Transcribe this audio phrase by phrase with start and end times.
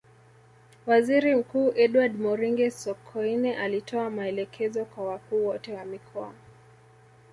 [0.87, 6.33] Waziri Mkuu Edward Moringe Sokoine alitoa maelekezo kwa wakuu wote wa mikoa